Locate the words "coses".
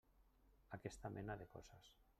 1.57-1.95